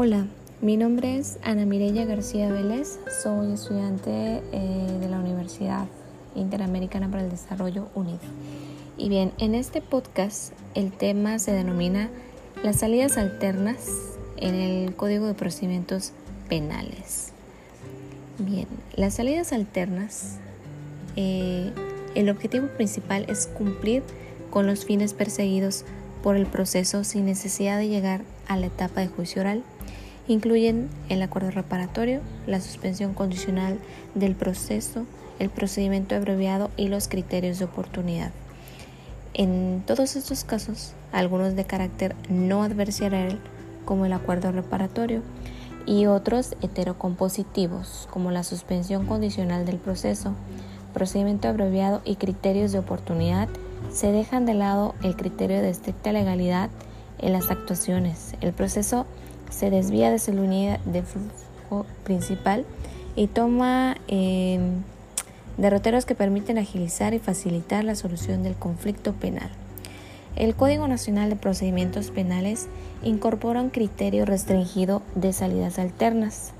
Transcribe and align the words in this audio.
Hola, 0.00 0.28
mi 0.60 0.76
nombre 0.76 1.18
es 1.18 1.40
Ana 1.42 1.66
Mireya 1.66 2.04
García 2.04 2.52
Vélez, 2.52 3.00
soy 3.20 3.54
estudiante 3.54 4.44
eh, 4.52 4.98
de 5.00 5.08
la 5.08 5.18
Universidad 5.18 5.88
Interamericana 6.36 7.10
para 7.10 7.24
el 7.24 7.30
Desarrollo 7.30 7.88
UNID. 7.96 8.20
Y 8.96 9.08
bien, 9.08 9.32
en 9.38 9.56
este 9.56 9.80
podcast 9.80 10.52
el 10.76 10.92
tema 10.92 11.40
se 11.40 11.50
denomina 11.50 12.10
las 12.62 12.76
salidas 12.76 13.18
alternas 13.18 13.88
en 14.36 14.54
el 14.54 14.94
Código 14.94 15.26
de 15.26 15.34
Procedimientos 15.34 16.12
Penales. 16.48 17.32
Bien, 18.38 18.68
las 18.94 19.14
salidas 19.14 19.52
alternas, 19.52 20.36
eh, 21.16 21.72
el 22.14 22.30
objetivo 22.30 22.68
principal 22.68 23.24
es 23.28 23.48
cumplir 23.48 24.04
con 24.50 24.68
los 24.68 24.84
fines 24.84 25.12
perseguidos 25.12 25.84
por 26.28 26.36
el 26.36 26.44
proceso 26.44 27.04
sin 27.04 27.24
necesidad 27.24 27.78
de 27.78 27.88
llegar 27.88 28.20
a 28.48 28.58
la 28.58 28.66
etapa 28.66 29.00
de 29.00 29.08
juicio 29.08 29.40
oral 29.40 29.64
Incluyen 30.26 30.90
el 31.08 31.22
acuerdo 31.22 31.50
reparatorio, 31.50 32.20
la 32.46 32.60
suspensión 32.60 33.14
condicional 33.14 33.78
del 34.14 34.34
proceso, 34.34 35.06
el 35.38 35.48
procedimiento 35.48 36.14
abreviado 36.14 36.70
y 36.76 36.88
los 36.88 37.08
criterios 37.08 37.58
de 37.58 37.64
oportunidad. 37.64 38.30
En 39.32 39.82
todos 39.86 40.16
estos 40.16 40.44
casos, 40.44 40.92
algunos 41.12 41.56
de 41.56 41.64
carácter 41.64 42.14
no 42.28 42.62
adversarial, 42.62 43.38
como 43.86 44.04
el 44.04 44.12
acuerdo 44.12 44.52
reparatorio, 44.52 45.22
y 45.86 46.04
otros 46.04 46.56
heterocompositivos, 46.60 48.06
como 48.10 48.32
la 48.32 48.44
suspensión 48.44 49.06
condicional 49.06 49.64
del 49.64 49.78
proceso, 49.78 50.34
procedimiento 50.92 51.48
abreviado 51.48 52.02
y 52.04 52.16
criterios 52.16 52.70
de 52.72 52.80
oportunidad, 52.80 53.48
se 53.92 54.12
dejan 54.12 54.46
de 54.46 54.54
lado 54.54 54.94
el 55.02 55.16
criterio 55.16 55.60
de 55.60 55.70
estricta 55.70 56.12
legalidad 56.12 56.70
en 57.18 57.32
las 57.32 57.50
actuaciones. 57.50 58.34
El 58.40 58.52
proceso 58.52 59.06
se 59.50 59.70
desvía 59.70 60.10
de 60.10 60.18
su 60.18 60.32
línea 60.32 60.80
de 60.84 61.02
flujo 61.02 61.86
principal 62.04 62.64
y 63.16 63.26
toma 63.26 63.96
em, 64.06 64.82
derroteros 65.56 66.06
que 66.06 66.14
permiten 66.14 66.58
agilizar 66.58 67.14
y 67.14 67.18
facilitar 67.18 67.84
la 67.84 67.94
solución 67.94 68.42
del 68.42 68.54
conflicto 68.54 69.12
penal. 69.14 69.50
El 70.36 70.54
Código 70.54 70.86
Nacional 70.86 71.30
de 71.30 71.36
Procedimientos 71.36 72.12
Penales 72.12 72.68
incorpora 73.02 73.60
un 73.60 73.70
criterio 73.70 74.24
restringido 74.24 75.02
de 75.16 75.32
salidas 75.32 75.80
alternas. 75.80 76.52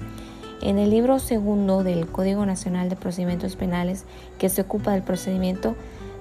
En 0.60 0.78
el 0.78 0.90
libro 0.90 1.20
segundo 1.20 1.84
del 1.84 2.08
Código 2.08 2.44
Nacional 2.44 2.88
de 2.88 2.96
Procedimientos 2.96 3.54
Penales, 3.54 4.04
que 4.38 4.48
se 4.48 4.62
ocupa 4.62 4.90
del 4.90 5.02
procedimiento, 5.04 5.76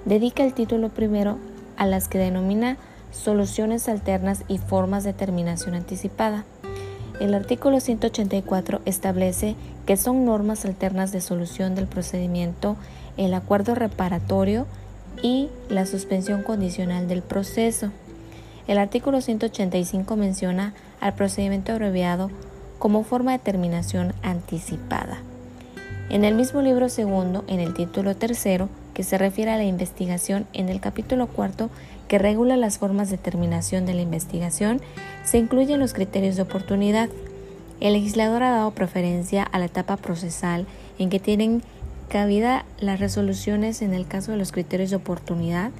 dedica 0.08 0.42
el 0.42 0.54
título 0.54 0.88
primero 0.88 1.38
a 1.76 1.86
las 1.86 2.08
que 2.08 2.18
denomina 2.18 2.78
soluciones 3.10 3.88
alternas 3.88 4.42
y 4.48 4.58
formas 4.58 5.04
de 5.04 5.12
terminación 5.12 5.74
anticipada. 5.74 6.44
El 7.20 7.34
artículo 7.34 7.78
184 7.78 8.80
establece 8.86 9.54
que 9.86 9.96
son 9.96 10.24
normas 10.24 10.64
alternas 10.64 11.12
de 11.12 11.20
solución 11.20 11.74
del 11.74 11.86
procedimiento 11.86 12.76
el 13.16 13.34
acuerdo 13.34 13.74
reparatorio 13.74 14.66
y 15.22 15.48
la 15.68 15.84
suspensión 15.84 16.42
condicional 16.42 17.06
del 17.06 17.22
proceso. 17.22 17.90
El 18.66 18.78
artículo 18.78 19.20
185 19.20 20.16
menciona 20.16 20.74
al 21.00 21.14
procedimiento 21.14 21.72
abreviado 21.72 22.30
como 22.78 23.02
forma 23.02 23.32
de 23.32 23.40
terminación 23.40 24.14
anticipada. 24.22 25.18
En 26.08 26.24
el 26.24 26.34
mismo 26.34 26.62
libro 26.62 26.88
segundo, 26.88 27.44
en 27.48 27.60
el 27.60 27.74
título 27.74 28.16
tercero, 28.16 28.68
que 28.98 29.04
se 29.04 29.16
refiere 29.16 29.52
a 29.52 29.56
la 29.56 29.62
investigación, 29.62 30.48
en 30.52 30.68
el 30.68 30.80
capítulo 30.80 31.28
cuarto, 31.28 31.70
que 32.08 32.18
regula 32.18 32.56
las 32.56 32.78
formas 32.78 33.10
de 33.10 33.16
terminación 33.16 33.86
de 33.86 33.94
la 33.94 34.02
investigación, 34.02 34.80
se 35.22 35.38
incluyen 35.38 35.78
los 35.78 35.92
criterios 35.92 36.34
de 36.34 36.42
oportunidad. 36.42 37.08
El 37.78 37.92
legislador 37.92 38.42
ha 38.42 38.50
dado 38.50 38.72
preferencia 38.72 39.44
a 39.44 39.60
la 39.60 39.66
etapa 39.66 39.98
procesal 39.98 40.66
en 40.98 41.10
que 41.10 41.20
tienen 41.20 41.62
cabida 42.08 42.64
las 42.80 42.98
resoluciones 42.98 43.82
en 43.82 43.94
el 43.94 44.04
caso 44.04 44.32
de 44.32 44.38
los 44.38 44.50
criterios 44.50 44.90
de 44.90 44.96
oportunidad 44.96 45.70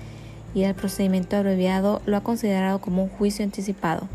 y 0.54 0.62
el 0.62 0.76
procedimiento 0.76 1.36
abreviado 1.36 2.00
lo 2.06 2.18
ha 2.18 2.22
considerado 2.22 2.80
como 2.80 3.02
un 3.02 3.08
juicio 3.08 3.44
anticipado. 3.44 4.06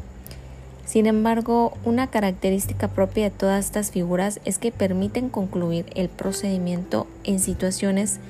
Sin 0.86 1.08
embargo, 1.08 1.74
una 1.84 2.08
característica 2.08 2.88
propia 2.88 3.26
de 3.26 3.32
todas 3.32 3.66
estas 3.66 3.92
figuras 3.92 4.40
es 4.46 4.60
que 4.60 4.72
permiten 4.72 5.28
concluir 5.28 5.88
el 5.94 6.08
procedimiento 6.08 7.06
en 7.26 7.42
situaciones 7.42 8.22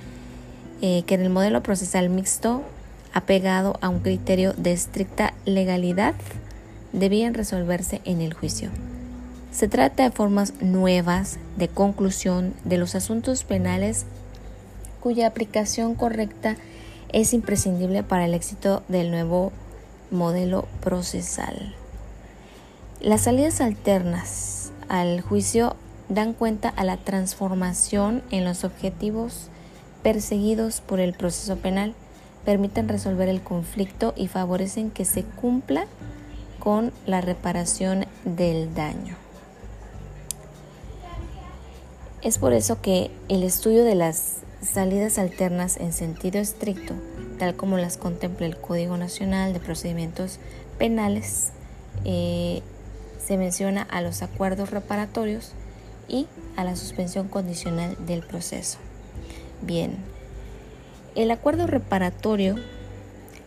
eh, 0.86 1.04
que 1.08 1.16
en 1.16 1.22
el 1.22 1.30
modelo 1.30 1.64
procesal 1.64 2.10
mixto 2.10 2.62
apegado 3.14 3.78
a 3.80 3.88
un 3.88 4.00
criterio 4.00 4.52
de 4.52 4.74
estricta 4.74 5.34
legalidad 5.46 6.14
debían 6.92 7.34
resolverse 7.34 8.02
en 8.04 8.20
el 8.20 8.34
juicio. 8.34 8.70
Se 9.54 9.70
trata 9.70 10.04
de 10.04 10.12
formas 10.12 10.56
nuevas 10.60 11.40
de 11.56 11.70
conclusión 11.70 12.54
de 12.66 12.78
los 12.78 12.96
asuntos 12.96 13.46
penales 13.46 14.06
cuya 15.00 15.26
aplicación 15.26 15.96
correcta 15.96 16.58
es 17.14 17.34
imprescindible 17.34 18.04
para 18.04 18.26
el 18.26 18.34
éxito 18.34 18.84
del 18.90 19.10
nuevo 19.10 19.54
modelo 20.12 20.68
procesal. 20.82 21.74
Las 23.00 23.22
salidas 23.22 23.62
alternas 23.62 24.74
al 24.90 25.22
juicio 25.22 25.78
dan 26.10 26.34
cuenta 26.34 26.68
a 26.68 26.84
la 26.84 26.98
transformación 26.98 28.22
en 28.32 28.44
los 28.44 28.66
objetivos 28.66 29.50
perseguidos 30.04 30.82
por 30.82 31.00
el 31.00 31.14
proceso 31.14 31.58
penal, 31.58 31.96
permiten 32.46 32.90
resolver 32.90 33.30
el 33.30 33.42
conflicto 33.42 34.14
y 34.16 34.28
favorecen 34.28 34.92
que 34.92 35.06
se 35.06 35.24
cumpla 35.24 35.86
con 36.60 36.92
la 37.06 37.22
reparación 37.22 38.06
del 38.26 38.74
daño. 38.74 39.16
Es 42.22 42.38
por 42.38 42.54
eso 42.54 42.82
que 42.82 43.12
el 43.28 43.44
estudio 43.44 43.84
de 43.84 43.96
las 43.96 44.38
salidas 44.62 45.20
alternas 45.20 45.76
en 45.78 45.92
sentido 45.92 46.40
estricto, 46.40 46.94
tal 47.38 47.56
como 47.56 47.78
las 47.78 47.98
contempla 47.98 48.46
el 48.46 48.58
Código 48.58 48.96
Nacional 48.96 49.52
de 49.52 49.60
Procedimientos 49.60 50.40
Penales, 50.78 51.52
eh, 52.06 52.62
se 53.26 53.38
menciona 53.38 53.82
a 53.84 54.02
los 54.02 54.22
acuerdos 54.22 54.70
reparatorios 54.72 55.52
y 56.08 56.28
a 56.56 56.64
la 56.64 56.76
suspensión 56.76 57.28
condicional 57.28 57.98
del 58.06 58.22
proceso. 58.22 58.78
Bien, 59.62 59.98
el 61.16 61.32
acuerdo 61.32 61.68
reparatorio 61.68 62.56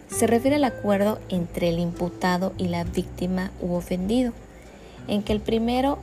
se 0.09 0.27
refiere 0.27 0.57
al 0.57 0.65
acuerdo 0.65 1.19
entre 1.29 1.69
el 1.69 1.79
imputado 1.79 2.53
y 2.59 2.69
la 2.69 2.85
víctima 2.85 3.51
u 3.61 3.75
ofendido, 3.75 4.33
en 5.09 5.23
que 5.23 5.33
el 5.33 5.41
primero 5.41 5.99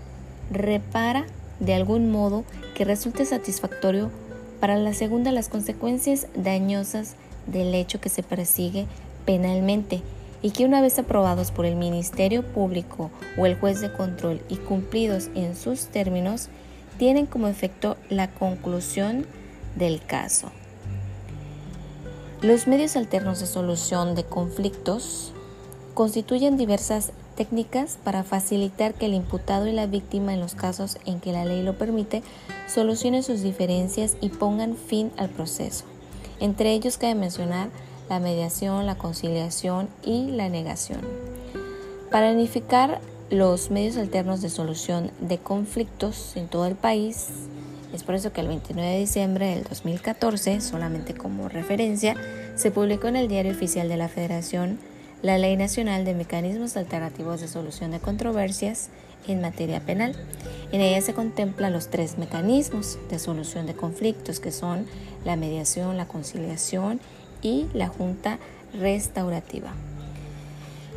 repara 0.52 1.26
de 1.60 1.74
algún 1.74 2.12
modo 2.12 2.44
que 2.76 2.84
resulte 2.84 3.26
satisfactorio 3.26 4.12
para 4.60 4.78
la 4.78 4.94
segunda 4.94 5.32
las 5.32 5.50
consecuencias 5.50 6.28
dañosas 6.36 7.16
del 7.48 7.74
hecho 7.74 8.00
que 8.00 8.10
se 8.10 8.24
persigue 8.24 8.86
penalmente 9.26 10.02
y 10.42 10.52
que 10.52 10.66
una 10.66 10.82
vez 10.82 11.00
aprobados 11.00 11.52
por 11.52 11.66
el 11.66 11.76
Ministerio 11.76 12.44
Público 12.44 13.10
o 13.38 13.46
el 13.46 13.56
juez 13.56 13.80
de 13.82 13.92
control 13.92 14.42
y 14.50 14.58
cumplidos 14.58 15.30
en 15.36 15.56
sus 15.56 15.88
términos, 15.88 16.50
tienen 16.98 17.26
como 17.26 17.48
efecto 17.48 17.98
la 18.10 18.30
conclusión 18.30 19.26
del 19.76 20.04
caso. 20.06 20.52
Los 22.42 22.68
medios 22.68 22.96
alternos 22.96 23.40
de 23.40 23.46
solución 23.46 24.16
de 24.16 24.26
conflictos 24.26 25.32
constituyen 25.94 26.58
diversas 26.58 27.12
técnicas 27.36 27.98
para 28.04 28.24
facilitar 28.24 28.94
que 28.94 29.06
el 29.06 29.14
imputado 29.14 29.68
y 29.68 29.72
la 29.72 29.88
víctima 29.88 30.34
en 30.34 30.40
los 30.40 30.56
casos 30.56 30.98
en 31.06 31.20
que 31.20 31.32
la 31.32 31.46
ley 31.46 31.64
lo 31.64 31.78
permite 31.78 32.22
solucionen 32.68 33.24
sus 33.24 33.42
diferencias 33.42 34.18
y 34.22 34.30
pongan 34.30 34.76
fin 34.76 35.12
al 35.18 35.30
proceso. 35.30 35.86
Entre 36.40 36.74
ellos 36.74 36.98
cabe 36.98 37.16
mencionar 37.16 37.70
la 38.10 38.20
mediación, 38.20 38.86
la 38.86 38.96
conciliación 38.96 39.88
y 40.04 40.32
la 40.32 40.50
negación. 40.50 41.00
Para 42.12 42.32
unificar 42.32 43.00
los 43.30 43.72
medios 43.72 43.98
alternos 43.98 44.42
de 44.42 44.50
solución 44.50 45.12
de 45.20 45.38
conflictos 45.38 46.36
en 46.36 46.48
todo 46.48 46.66
el 46.66 46.76
país, 46.76 47.30
es 47.94 48.04
por 48.04 48.16
eso 48.16 48.34
que 48.34 48.42
el 48.42 48.48
29 48.48 48.90
de 48.90 49.00
diciembre 49.00 49.48
del 49.48 49.64
2014, 49.64 50.62
solamente 50.62 51.14
como 51.14 51.48
referencia, 51.48 52.16
se 52.56 52.72
publicó 52.72 53.08
en 53.08 53.16
el 53.16 53.28
Diario 53.28 53.52
Oficial 53.52 53.88
de 53.88 53.98
la 53.98 54.10
Federación 54.10 54.80
la 55.22 55.38
Ley 55.38 55.56
Nacional 55.56 56.04
de 56.04 56.16
Mecanismos 56.16 56.76
Alternativos 56.76 57.40
de 57.40 57.48
Solución 57.48 57.92
de 57.92 58.00
Controversias 58.00 58.90
en 59.28 59.42
materia 59.42 59.80
penal. 59.80 60.16
En 60.72 60.82
ella 60.82 61.02
se 61.02 61.14
contemplan 61.14 61.72
los 61.72 61.90
tres 61.90 62.18
mecanismos 62.18 62.98
de 63.10 63.20
solución 63.20 63.68
de 63.68 63.74
conflictos, 63.74 64.40
que 64.40 64.52
son 64.52 64.86
la 65.24 65.36
mediación, 65.36 65.96
la 65.96 66.08
conciliación 66.08 67.00
y 67.42 67.68
la 67.74 67.88
Junta 67.88 68.40
Restaurativa. 68.74 69.72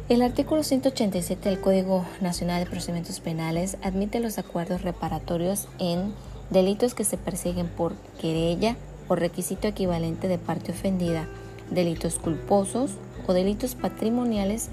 El 0.08 0.22
artículo 0.22 0.62
187 0.62 1.48
del 1.48 1.60
Código 1.60 2.04
Nacional 2.20 2.64
de 2.64 2.70
Procedimientos 2.70 3.20
Penales 3.20 3.76
admite 3.82 4.20
los 4.20 4.38
acuerdos 4.38 4.82
reparatorios 4.82 5.68
en 5.78 6.14
delitos 6.50 6.94
que 6.94 7.04
se 7.04 7.16
persiguen 7.16 7.68
por 7.68 7.94
querella 8.20 8.76
o 9.08 9.14
requisito 9.14 9.68
equivalente 9.68 10.28
de 10.28 10.38
parte 10.38 10.72
ofendida, 10.72 11.28
delitos 11.70 12.16
culposos 12.16 12.92
o 13.26 13.32
delitos 13.32 13.74
patrimoniales 13.74 14.68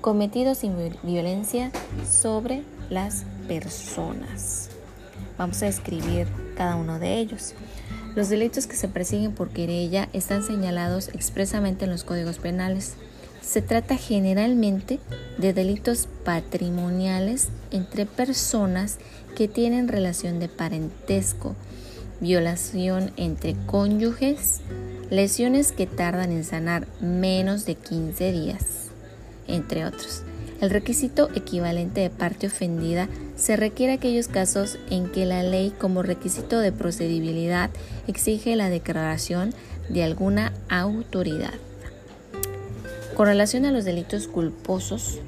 cometidos 0.00 0.58
sin 0.58 0.74
violencia 1.02 1.70
sobre 2.08 2.62
las 2.90 3.24
personas. 3.46 4.70
Vamos 5.36 5.62
a 5.62 5.66
describir 5.66 6.26
cada 6.56 6.76
uno 6.76 6.98
de 6.98 7.18
ellos. 7.18 7.54
Los 8.14 8.28
delitos 8.28 8.66
que 8.66 8.76
se 8.76 8.88
persiguen 8.88 9.32
por 9.32 9.50
querella 9.50 10.08
están 10.12 10.42
señalados 10.42 11.08
expresamente 11.08 11.84
en 11.84 11.90
los 11.90 12.04
códigos 12.04 12.38
penales. 12.38 12.96
Se 13.48 13.62
trata 13.62 13.96
generalmente 13.96 15.00
de 15.38 15.54
delitos 15.54 16.06
patrimoniales 16.22 17.48
entre 17.70 18.04
personas 18.04 18.98
que 19.38 19.48
tienen 19.48 19.88
relación 19.88 20.38
de 20.38 20.50
parentesco, 20.50 21.56
violación 22.20 23.10
entre 23.16 23.56
cónyuges, 23.64 24.60
lesiones 25.08 25.72
que 25.72 25.86
tardan 25.86 26.30
en 26.30 26.44
sanar 26.44 26.86
menos 27.00 27.64
de 27.64 27.76
15 27.76 28.32
días, 28.32 28.88
entre 29.46 29.86
otros. 29.86 30.24
El 30.60 30.68
requisito 30.68 31.30
equivalente 31.34 32.02
de 32.02 32.10
parte 32.10 32.48
ofendida 32.48 33.08
se 33.34 33.56
requiere 33.56 33.94
aquellos 33.94 34.28
casos 34.28 34.78
en 34.90 35.10
que 35.10 35.24
la 35.24 35.42
ley 35.42 35.72
como 35.78 36.02
requisito 36.02 36.58
de 36.58 36.72
procedibilidad 36.72 37.70
exige 38.08 38.56
la 38.56 38.68
declaración 38.68 39.54
de 39.88 40.02
alguna 40.02 40.52
autoridad. 40.68 41.54
Con 43.18 43.26
relación 43.26 43.66
a 43.66 43.72
los 43.72 43.84
delitos 43.84 44.28
culposos, 44.28 45.18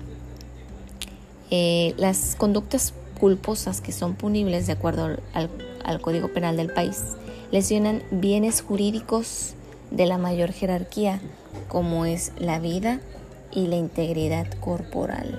eh, 1.51 1.93
las 1.97 2.37
conductas 2.37 2.95
culposas 3.19 3.81
que 3.81 3.91
son 3.91 4.15
punibles 4.15 4.69
de 4.69 4.75
acuerdo 4.75 5.17
al 5.35 6.01
Código 6.01 6.29
Penal 6.29 6.57
del 6.57 6.73
país 6.73 7.03
lesionan 7.51 8.05
bienes 8.13 8.63
jurídicos 8.63 9.55
de 9.91 10.07
la 10.07 10.19
mayor 10.19 10.53
jerarquía, 10.53 11.21
como 11.67 12.05
es 12.05 12.31
la 12.39 12.61
vida 12.61 13.01
y 13.51 13.67
la 13.67 13.75
integridad 13.75 14.47
corporal. 14.61 15.37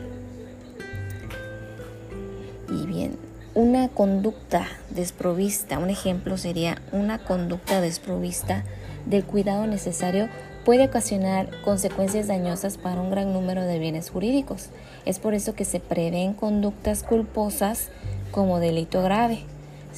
Y 2.70 2.86
bien, 2.86 3.16
una 3.54 3.88
conducta 3.88 4.68
desprovista, 4.90 5.80
un 5.80 5.90
ejemplo 5.90 6.38
sería 6.38 6.82
una 6.92 7.24
conducta 7.24 7.80
desprovista 7.80 8.66
del 9.06 9.24
cuidado 9.24 9.68
necesario 9.68 10.28
puede 10.66 10.86
ocasionar 10.86 11.50
consecuencias 11.62 12.28
dañosas 12.28 12.78
para 12.78 13.02
un 13.02 13.10
gran 13.10 13.34
número 13.34 13.64
de 13.64 13.80
bienes 13.80 14.10
jurídicos. 14.10 14.70
Es 15.06 15.20
por 15.20 15.34
eso 15.34 15.54
que 15.56 15.66
se 15.66 15.80
prevén 15.80 16.34
conductas 16.34 17.04
culposas 17.04 17.90
como 18.32 18.60
delito 18.60 19.02
grave. 19.02 19.44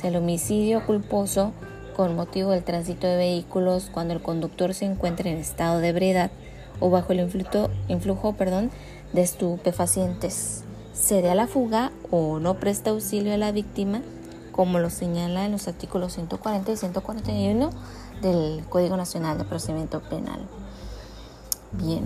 el 0.04 0.16
homicidio 0.16 0.86
culposo 0.86 1.54
con 1.96 2.16
motivo 2.16 2.52
del 2.52 2.64
tránsito 2.64 3.08
de 3.08 3.16
vehículos 3.16 3.90
cuando 3.94 4.14
el 4.14 4.22
conductor 4.22 4.74
se 4.74 4.86
encuentra 4.86 5.30
en 5.30 5.38
estado 5.38 5.80
de 5.80 5.90
ebriedad 5.90 6.32
o 6.80 6.90
bajo 6.90 7.14
el 7.14 7.20
influjo, 7.20 7.70
influjo 7.88 8.34
perdón, 8.34 8.72
de 9.14 9.22
estupefacientes. 9.22 10.64
Cede 10.94 11.30
a 11.30 11.36
la 11.36 11.48
fuga 11.48 11.92
o 12.10 12.40
no 12.40 12.56
presta 12.56 12.90
auxilio 12.90 13.34
a 13.34 13.38
la 13.38 13.52
víctima, 13.52 14.02
como 14.54 14.80
lo 14.80 14.90
señala 14.90 15.46
en 15.46 15.52
los 15.52 15.68
artículos 15.68 16.14
140 16.14 16.72
y 16.72 16.78
141 16.78 17.70
del 18.22 18.64
Código 18.70 18.96
Nacional 18.96 19.38
de 19.38 19.44
Procedimiento 19.44 20.02
Penal. 20.02 20.40
Bien, 21.74 22.06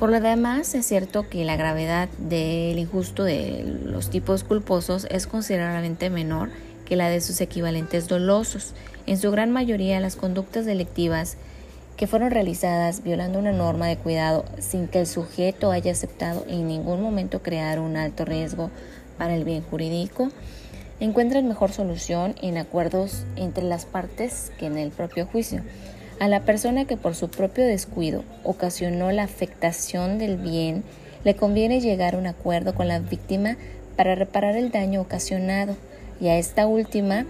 por 0.00 0.10
lo 0.10 0.20
demás 0.20 0.74
es 0.74 0.86
cierto 0.86 1.28
que 1.28 1.44
la 1.44 1.56
gravedad 1.56 2.08
del 2.18 2.78
injusto 2.78 3.22
de 3.22 3.80
los 3.84 4.10
tipos 4.10 4.42
culposos 4.42 5.06
es 5.10 5.26
considerablemente 5.26 6.10
menor 6.10 6.50
que 6.86 6.96
la 6.96 7.08
de 7.08 7.20
sus 7.20 7.40
equivalentes 7.40 8.08
dolosos. 8.08 8.74
En 9.06 9.18
su 9.18 9.30
gran 9.30 9.52
mayoría 9.52 10.00
las 10.00 10.16
conductas 10.16 10.64
delictivas 10.64 11.36
que 11.98 12.06
fueron 12.06 12.30
realizadas 12.30 13.02
violando 13.02 13.38
una 13.38 13.52
norma 13.52 13.86
de 13.86 13.98
cuidado 13.98 14.46
sin 14.58 14.88
que 14.88 15.00
el 15.00 15.06
sujeto 15.06 15.70
haya 15.70 15.92
aceptado 15.92 16.46
en 16.48 16.66
ningún 16.66 17.02
momento 17.02 17.42
crear 17.42 17.78
un 17.78 17.98
alto 17.98 18.24
riesgo 18.24 18.70
para 19.18 19.34
el 19.34 19.44
bien 19.44 19.62
jurídico, 19.62 20.30
encuentran 21.00 21.48
mejor 21.48 21.72
solución 21.72 22.34
en 22.42 22.58
acuerdos 22.58 23.24
entre 23.36 23.64
las 23.64 23.86
partes 23.86 24.52
que 24.58 24.66
en 24.66 24.78
el 24.78 24.90
propio 24.90 25.26
juicio. 25.26 25.62
A 26.20 26.28
la 26.28 26.44
persona 26.44 26.84
que 26.84 26.98
por 26.98 27.14
su 27.14 27.30
propio 27.30 27.64
descuido 27.66 28.22
ocasionó 28.44 29.10
la 29.10 29.22
afectación 29.22 30.18
del 30.18 30.36
bien, 30.36 30.84
le 31.24 31.34
conviene 31.34 31.80
llegar 31.80 32.14
a 32.14 32.18
un 32.18 32.26
acuerdo 32.26 32.74
con 32.74 32.88
la 32.88 32.98
víctima 32.98 33.56
para 33.96 34.14
reparar 34.14 34.56
el 34.56 34.70
daño 34.70 35.00
ocasionado 35.00 35.76
y 36.20 36.28
a 36.28 36.36
esta 36.36 36.66
última 36.66 37.24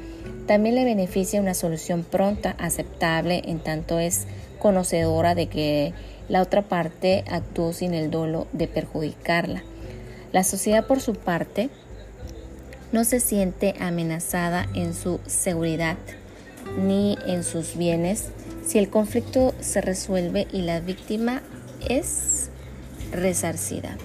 también 0.46 0.74
le 0.74 0.84
beneficia 0.84 1.40
una 1.40 1.54
solución 1.54 2.02
pronta, 2.02 2.56
aceptable, 2.58 3.42
en 3.46 3.60
tanto 3.60 4.00
es 4.00 4.26
conocedora 4.58 5.34
de 5.34 5.46
que 5.46 5.94
la 6.28 6.42
otra 6.42 6.62
parte 6.62 7.24
actuó 7.30 7.72
sin 7.72 7.94
el 7.94 8.10
dolo 8.10 8.48
de 8.52 8.66
perjudicarla. 8.66 9.62
La 10.32 10.44
sociedad, 10.44 10.86
por 10.86 11.00
su 11.00 11.14
parte, 11.14 11.70
no 12.92 13.04
se 13.04 13.20
siente 13.20 13.74
amenazada 13.80 14.66
en 14.74 14.94
su 14.94 15.20
seguridad 15.26 15.96
ni 16.78 17.18
en 17.26 17.44
sus 17.44 17.76
bienes 17.76 18.28
si 18.66 18.78
el 18.78 18.90
conflicto 18.90 19.54
se 19.60 19.80
resuelve 19.80 20.46
y 20.52 20.62
la 20.62 20.80
víctima 20.80 21.42
es 21.88 22.50
resarcida. 23.12 23.96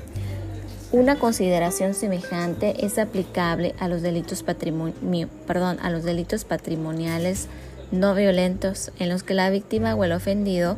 Una 0.92 1.18
consideración 1.18 1.94
semejante 1.94 2.86
es 2.86 2.98
aplicable 2.98 3.76
a 3.80 3.88
los 3.88 4.02
delitos, 4.02 4.44
perdón, 4.44 5.78
a 5.82 5.90
los 5.90 6.04
delitos 6.04 6.46
patrimoniales 6.46 7.48
no 7.92 8.16
violentos 8.16 8.92
en 9.00 9.10
los 9.10 9.24
que 9.24 9.34
la 9.34 9.50
víctima 9.50 9.96
o 9.96 10.04
el 10.04 10.12
ofendido 10.12 10.78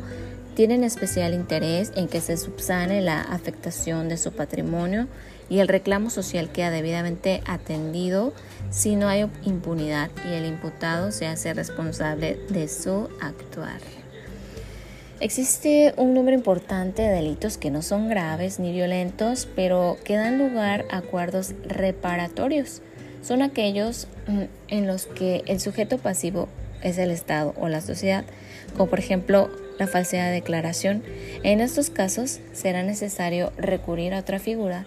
tienen 0.54 0.82
especial 0.82 1.34
interés 1.34 1.92
en 1.94 2.08
que 2.08 2.20
se 2.20 2.36
subsane 2.36 3.00
la 3.00 3.20
afectación 3.20 4.08
de 4.08 4.16
su 4.16 4.32
patrimonio 4.32 5.06
y 5.48 5.60
el 5.60 5.68
reclamo 5.68 6.10
social 6.10 6.50
queda 6.50 6.70
debidamente 6.70 7.42
atendido 7.46 8.32
si 8.70 8.96
no 8.96 9.08
hay 9.08 9.26
impunidad 9.44 10.10
y 10.28 10.34
el 10.34 10.46
imputado 10.46 11.10
se 11.12 11.26
hace 11.26 11.54
responsable 11.54 12.38
de 12.50 12.68
su 12.68 13.08
actuar. 13.20 13.80
Existe 15.20 15.94
un 15.96 16.14
número 16.14 16.36
importante 16.36 17.02
de 17.02 17.08
delitos 17.08 17.58
que 17.58 17.72
no 17.72 17.82
son 17.82 18.08
graves 18.08 18.60
ni 18.60 18.72
violentos, 18.72 19.48
pero 19.56 19.96
que 20.04 20.14
dan 20.14 20.38
lugar 20.38 20.84
a 20.90 20.98
acuerdos 20.98 21.54
reparatorios. 21.64 22.82
Son 23.20 23.42
aquellos 23.42 24.06
mm, 24.28 24.42
en 24.68 24.86
los 24.86 25.06
que 25.06 25.42
el 25.46 25.58
sujeto 25.58 25.98
pasivo 25.98 26.48
es 26.82 26.98
el 26.98 27.10
Estado 27.10 27.52
o 27.58 27.68
la 27.68 27.80
sociedad, 27.80 28.24
como 28.76 28.88
por 28.88 29.00
ejemplo 29.00 29.50
la 29.80 29.88
falsedad 29.88 30.26
de 30.26 30.34
declaración. 30.34 31.02
En 31.42 31.60
estos 31.60 31.90
casos 31.90 32.38
será 32.52 32.84
necesario 32.84 33.52
recurrir 33.56 34.14
a 34.14 34.20
otra 34.20 34.38
figura 34.38 34.86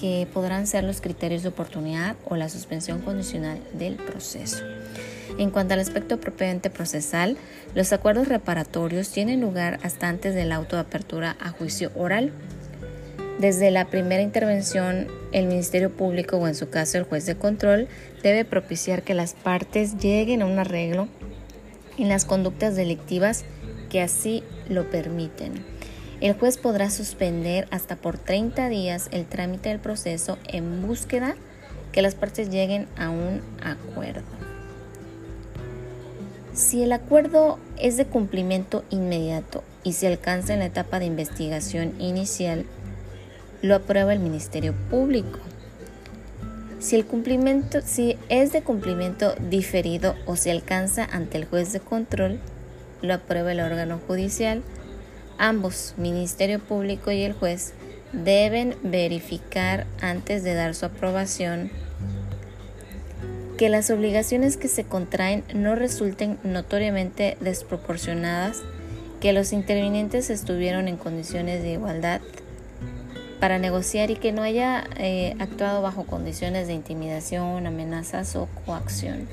que 0.00 0.26
podrán 0.32 0.66
ser 0.66 0.84
los 0.84 1.00
criterios 1.00 1.42
de 1.42 1.50
oportunidad 1.50 2.16
o 2.24 2.36
la 2.36 2.48
suspensión 2.48 3.00
condicional 3.02 3.60
del 3.74 3.96
proceso. 3.96 4.64
En 5.38 5.50
cuanto 5.50 5.74
al 5.74 5.80
aspecto 5.80 6.18
propiamente 6.18 6.70
procesal, 6.70 7.36
los 7.74 7.92
acuerdos 7.92 8.28
reparatorios 8.28 9.10
tienen 9.10 9.40
lugar 9.40 9.78
hasta 9.82 10.08
antes 10.08 10.34
del 10.34 10.52
auto 10.52 10.76
de 10.76 10.82
apertura 10.82 11.36
a 11.40 11.50
juicio 11.50 11.92
oral. 11.94 12.32
Desde 13.38 13.70
la 13.70 13.86
primera 13.86 14.22
intervención, 14.22 15.08
el 15.32 15.46
Ministerio 15.46 15.94
Público 15.94 16.36
o 16.36 16.48
en 16.48 16.54
su 16.54 16.70
caso 16.70 16.98
el 16.98 17.04
juez 17.04 17.26
de 17.26 17.36
control 17.36 17.88
debe 18.22 18.44
propiciar 18.44 19.02
que 19.02 19.14
las 19.14 19.34
partes 19.34 19.98
lleguen 19.98 20.42
a 20.42 20.46
un 20.46 20.58
arreglo 20.58 21.08
en 21.98 22.08
las 22.08 22.24
conductas 22.24 22.74
delictivas 22.74 23.44
que 23.90 24.00
así 24.00 24.42
lo 24.68 24.90
permiten. 24.90 25.79
El 26.20 26.34
juez 26.34 26.58
podrá 26.58 26.90
suspender 26.90 27.66
hasta 27.70 27.96
por 27.96 28.18
30 28.18 28.68
días 28.68 29.08
el 29.10 29.24
trámite 29.24 29.70
del 29.70 29.78
proceso 29.78 30.38
en 30.46 30.86
búsqueda 30.86 31.34
que 31.92 32.02
las 32.02 32.14
partes 32.14 32.50
lleguen 32.50 32.88
a 32.96 33.08
un 33.08 33.40
acuerdo. 33.62 34.22
Si 36.52 36.82
el 36.82 36.92
acuerdo 36.92 37.58
es 37.78 37.96
de 37.96 38.04
cumplimiento 38.04 38.84
inmediato 38.90 39.64
y 39.82 39.94
se 39.94 40.08
alcanza 40.08 40.52
en 40.52 40.58
la 40.58 40.66
etapa 40.66 40.98
de 40.98 41.06
investigación 41.06 41.94
inicial, 41.98 42.66
lo 43.62 43.74
aprueba 43.74 44.12
el 44.12 44.20
Ministerio 44.20 44.74
Público. 44.90 45.38
Si 46.80 46.96
el 46.96 47.06
cumplimiento 47.06 47.80
si 47.82 48.18
es 48.28 48.52
de 48.52 48.62
cumplimiento 48.62 49.34
diferido 49.48 50.16
o 50.26 50.36
se 50.36 50.50
alcanza 50.50 51.04
ante 51.04 51.38
el 51.38 51.46
juez 51.46 51.72
de 51.72 51.80
control, 51.80 52.40
lo 53.00 53.14
aprueba 53.14 53.52
el 53.52 53.60
órgano 53.60 53.98
judicial. 54.06 54.62
Ambos, 55.42 55.94
Ministerio 55.96 56.58
Público 56.58 57.10
y 57.10 57.22
el 57.22 57.32
juez, 57.32 57.72
deben 58.12 58.76
verificar 58.82 59.86
antes 60.02 60.44
de 60.44 60.52
dar 60.52 60.74
su 60.74 60.84
aprobación 60.84 61.70
que 63.56 63.70
las 63.70 63.88
obligaciones 63.88 64.58
que 64.58 64.68
se 64.68 64.84
contraen 64.84 65.42
no 65.54 65.76
resulten 65.76 66.38
notoriamente 66.44 67.38
desproporcionadas, 67.40 68.58
que 69.22 69.32
los 69.32 69.54
intervinientes 69.54 70.28
estuvieron 70.28 70.88
en 70.88 70.98
condiciones 70.98 71.62
de 71.62 71.72
igualdad 71.72 72.20
para 73.40 73.58
negociar 73.58 74.10
y 74.10 74.16
que 74.16 74.32
no 74.32 74.42
haya 74.42 74.84
eh, 74.98 75.36
actuado 75.38 75.80
bajo 75.80 76.04
condiciones 76.04 76.66
de 76.66 76.74
intimidación, 76.74 77.66
amenazas 77.66 78.36
o 78.36 78.46
coacción. 78.66 79.26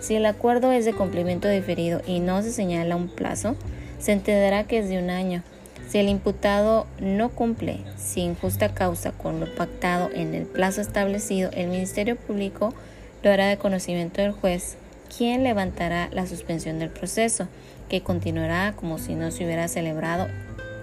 Si 0.00 0.16
el 0.16 0.26
acuerdo 0.26 0.72
es 0.72 0.84
de 0.84 0.92
cumplimiento 0.92 1.48
diferido 1.48 2.02
y 2.04 2.18
no 2.18 2.42
se 2.42 2.50
señala 2.50 2.96
un 2.96 3.06
plazo, 3.06 3.54
se 3.98 4.12
entenderá 4.12 4.64
que 4.64 4.78
es 4.78 4.88
de 4.88 4.98
un 4.98 5.10
año. 5.10 5.42
Si 5.88 5.98
el 5.98 6.08
imputado 6.08 6.86
no 7.00 7.28
cumple 7.28 7.80
sin 7.96 8.34
justa 8.34 8.74
causa 8.74 9.12
con 9.12 9.40
lo 9.40 9.54
pactado 9.54 10.10
en 10.12 10.34
el 10.34 10.44
plazo 10.44 10.80
establecido, 10.80 11.50
el 11.52 11.68
Ministerio 11.68 12.16
Público 12.16 12.74
lo 13.22 13.30
hará 13.30 13.46
de 13.46 13.56
conocimiento 13.56 14.20
del 14.20 14.32
juez, 14.32 14.76
quien 15.16 15.44
levantará 15.44 16.08
la 16.12 16.26
suspensión 16.26 16.78
del 16.78 16.90
proceso, 16.90 17.46
que 17.88 18.02
continuará 18.02 18.74
como 18.74 18.98
si 18.98 19.14
no 19.14 19.30
se 19.30 19.44
hubiera 19.44 19.68
celebrado 19.68 20.26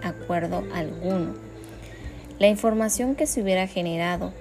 acuerdo 0.01 0.63
alguno. 0.73 1.33
La 2.39 2.47
información 2.47 3.15
que 3.15 3.27
se 3.27 3.41
hubiera 3.41 3.67
generado 3.67 4.33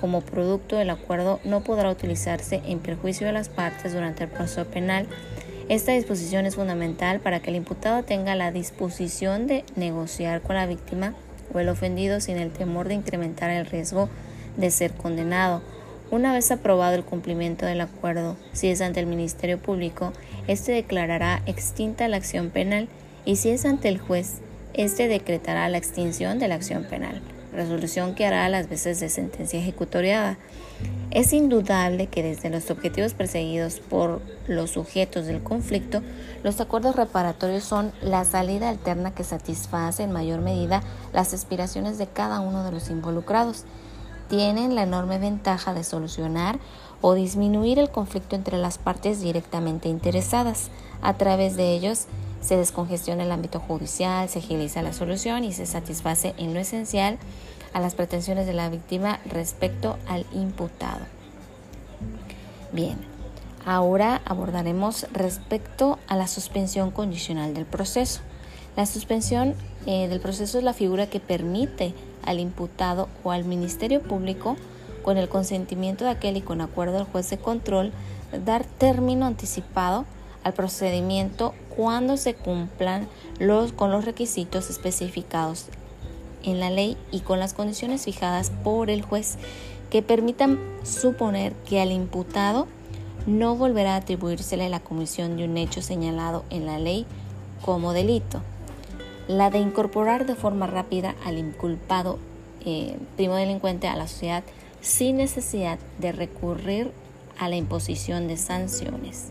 como 0.00 0.22
producto 0.22 0.76
del 0.76 0.90
acuerdo 0.90 1.40
no 1.44 1.62
podrá 1.62 1.90
utilizarse 1.90 2.62
en 2.66 2.78
perjuicio 2.78 3.26
de 3.26 3.32
las 3.32 3.48
partes 3.48 3.92
durante 3.92 4.24
el 4.24 4.30
proceso 4.30 4.64
penal. 4.64 5.06
Esta 5.70 5.92
disposición 5.92 6.46
es 6.46 6.56
fundamental 6.56 7.20
para 7.20 7.38
que 7.38 7.50
el 7.50 7.54
imputado 7.54 8.02
tenga 8.02 8.34
la 8.34 8.50
disposición 8.50 9.46
de 9.46 9.64
negociar 9.76 10.42
con 10.42 10.56
la 10.56 10.66
víctima 10.66 11.14
o 11.54 11.60
el 11.60 11.68
ofendido 11.68 12.20
sin 12.20 12.38
el 12.38 12.50
temor 12.50 12.88
de 12.88 12.94
incrementar 12.94 13.50
el 13.50 13.66
riesgo 13.66 14.08
de 14.56 14.72
ser 14.72 14.90
condenado. 14.90 15.62
Una 16.10 16.32
vez 16.32 16.50
aprobado 16.50 16.96
el 16.96 17.04
cumplimiento 17.04 17.66
del 17.66 17.82
acuerdo, 17.82 18.36
si 18.52 18.66
es 18.66 18.80
ante 18.80 18.98
el 18.98 19.06
Ministerio 19.06 19.58
Público, 19.58 20.12
éste 20.48 20.72
declarará 20.72 21.40
extinta 21.46 22.08
la 22.08 22.16
acción 22.16 22.50
penal 22.50 22.88
y 23.24 23.36
si 23.36 23.50
es 23.50 23.64
ante 23.64 23.86
el 23.86 23.98
juez, 23.98 24.38
éste 24.74 25.06
decretará 25.06 25.68
la 25.68 25.78
extinción 25.78 26.40
de 26.40 26.48
la 26.48 26.56
acción 26.56 26.82
penal 26.82 27.22
resolución 27.52 28.14
que 28.14 28.26
hará 28.26 28.48
las 28.48 28.68
veces 28.68 29.00
de 29.00 29.08
sentencia 29.08 29.58
ejecutoriada. 29.58 30.38
Es 31.10 31.32
indudable 31.32 32.06
que 32.06 32.22
desde 32.22 32.50
los 32.50 32.70
objetivos 32.70 33.14
perseguidos 33.14 33.80
por 33.80 34.22
los 34.46 34.70
sujetos 34.70 35.26
del 35.26 35.42
conflicto, 35.42 36.02
los 36.44 36.60
acuerdos 36.60 36.94
reparatorios 36.94 37.64
son 37.64 37.90
la 38.00 38.24
salida 38.24 38.68
alterna 38.68 39.12
que 39.12 39.24
satisface 39.24 40.04
en 40.04 40.12
mayor 40.12 40.40
medida 40.40 40.84
las 41.12 41.34
aspiraciones 41.34 41.98
de 41.98 42.06
cada 42.06 42.38
uno 42.38 42.62
de 42.62 42.70
los 42.70 42.90
involucrados. 42.90 43.64
Tienen 44.28 44.76
la 44.76 44.84
enorme 44.84 45.18
ventaja 45.18 45.74
de 45.74 45.82
solucionar 45.82 46.60
o 47.00 47.14
disminuir 47.14 47.80
el 47.80 47.90
conflicto 47.90 48.36
entre 48.36 48.56
las 48.58 48.78
partes 48.78 49.20
directamente 49.20 49.88
interesadas. 49.88 50.70
A 51.02 51.14
través 51.14 51.56
de 51.56 51.72
ellos 51.74 52.06
se 52.40 52.56
descongestiona 52.56 53.24
el 53.24 53.32
ámbito 53.32 53.58
judicial, 53.58 54.28
se 54.28 54.38
agiliza 54.38 54.80
la 54.82 54.92
solución 54.92 55.42
y 55.42 55.52
se 55.52 55.66
satisface 55.66 56.34
en 56.38 56.54
lo 56.54 56.60
esencial 56.60 57.18
a 57.72 57.80
las 57.80 57.94
pretensiones 57.94 58.46
de 58.46 58.52
la 58.52 58.68
víctima 58.68 59.20
respecto 59.26 59.98
al 60.08 60.26
imputado. 60.32 61.00
Bien, 62.72 62.98
ahora 63.64 64.20
abordaremos 64.24 65.06
respecto 65.12 65.98
a 66.06 66.16
la 66.16 66.26
suspensión 66.26 66.90
condicional 66.90 67.54
del 67.54 67.66
proceso. 67.66 68.20
La 68.76 68.86
suspensión 68.86 69.54
eh, 69.86 70.08
del 70.08 70.20
proceso 70.20 70.58
es 70.58 70.64
la 70.64 70.72
figura 70.72 71.08
que 71.08 71.20
permite 71.20 71.94
al 72.24 72.38
imputado 72.38 73.08
o 73.24 73.32
al 73.32 73.44
Ministerio 73.44 74.02
Público, 74.02 74.56
con 75.02 75.16
el 75.16 75.28
consentimiento 75.28 76.04
de 76.04 76.10
aquel 76.10 76.36
y 76.36 76.42
con 76.42 76.60
acuerdo 76.60 76.98
del 76.98 77.06
juez 77.06 77.30
de 77.30 77.38
control, 77.38 77.92
dar 78.44 78.64
término 78.64 79.26
anticipado 79.26 80.04
al 80.44 80.52
procedimiento 80.52 81.54
cuando 81.74 82.16
se 82.16 82.34
cumplan 82.34 83.08
los, 83.38 83.72
con 83.72 83.90
los 83.90 84.04
requisitos 84.04 84.70
especificados 84.70 85.66
en 86.42 86.60
la 86.60 86.70
ley 86.70 86.96
y 87.10 87.20
con 87.20 87.38
las 87.38 87.54
condiciones 87.54 88.04
fijadas 88.04 88.50
por 88.64 88.90
el 88.90 89.02
juez 89.02 89.36
que 89.90 90.02
permitan 90.02 90.58
suponer 90.84 91.52
que 91.68 91.80
al 91.80 91.92
imputado 91.92 92.66
no 93.26 93.56
volverá 93.56 93.94
a 93.94 93.96
atribuírsele 93.96 94.68
la 94.68 94.80
comisión 94.80 95.36
de 95.36 95.44
un 95.44 95.56
hecho 95.56 95.82
señalado 95.82 96.44
en 96.50 96.66
la 96.66 96.78
ley 96.78 97.06
como 97.62 97.92
delito. 97.92 98.40
La 99.28 99.50
de 99.50 99.58
incorporar 99.58 100.26
de 100.26 100.34
forma 100.34 100.66
rápida 100.66 101.14
al 101.24 101.38
inculpado 101.38 102.18
eh, 102.64 102.96
primo 103.16 103.34
delincuente 103.34 103.88
a 103.88 103.96
la 103.96 104.08
sociedad 104.08 104.42
sin 104.80 105.16
necesidad 105.16 105.78
de 105.98 106.12
recurrir 106.12 106.92
a 107.38 107.48
la 107.48 107.56
imposición 107.56 108.28
de 108.28 108.36
sanciones. 108.36 109.28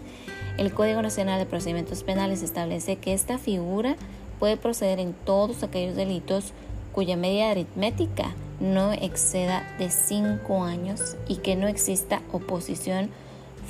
El 0.58 0.74
Código 0.74 1.02
Nacional 1.02 1.40
de 1.40 1.46
Procedimientos 1.46 2.04
Penales 2.04 2.42
establece 2.42 2.98
que 2.98 3.14
esta 3.14 3.38
figura 3.38 3.96
puede 4.40 4.58
proceder 4.58 5.00
en 5.00 5.14
todos 5.14 5.64
aquellos 5.64 5.96
delitos 5.96 6.54
cuya 6.92 7.16
media 7.16 7.52
aritmética 7.52 8.34
no 8.60 8.94
exceda 8.94 9.64
de 9.78 9.90
5 9.90 10.64
años 10.64 11.16
y 11.28 11.38
que 11.38 11.56
no 11.56 11.68
exista 11.68 12.22
oposición 12.32 13.10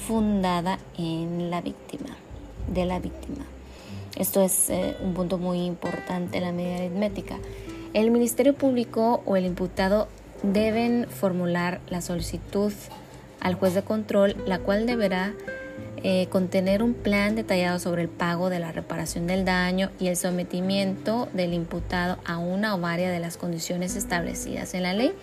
fundada 0.08 0.80
en 0.98 1.52
la 1.52 1.62
víctima, 1.62 2.18
de 2.68 2.86
la 2.86 3.00
víctima. 3.00 3.46
Esto 4.16 4.42
es 4.42 4.70
eh, 4.70 4.96
un 5.02 5.14
punto 5.14 5.38
muy 5.38 5.62
importante 5.62 6.42
la 6.42 6.52
media 6.52 6.78
aritmética. 6.78 7.38
El 7.94 8.12
Ministerio 8.12 8.54
Público 8.54 9.22
o 9.26 9.36
el 9.36 9.46
imputado 9.46 10.08
deben 10.44 11.08
formular 11.10 11.82
la 11.90 12.02
solicitud 12.02 12.74
al 13.40 13.56
juez 13.56 13.74
de 13.74 13.84
control, 13.84 14.36
la 14.46 14.60
cual 14.60 14.86
deberá 14.86 15.34
eh, 16.04 16.28
contener 16.30 16.84
un 16.84 16.94
plan 16.94 17.36
detallado 17.36 17.80
sobre 17.80 18.02
el 18.02 18.10
pago 18.10 18.50
de 18.50 18.60
la 18.60 18.72
reparación 18.72 19.28
del 19.28 19.46
daño 19.46 19.92
y 20.00 20.08
el 20.08 20.18
sometimiento 20.18 21.30
del 21.34 21.54
imputado 21.54 22.18
a 22.26 22.38
una 22.38 22.76
o 22.76 22.80
varias 22.80 23.12
de 23.12 23.20
las 23.20 23.38
condiciones 23.38 23.96
establecidas 23.96 24.74
en 24.74 24.84
la 24.84 24.94
ley 24.94 25.14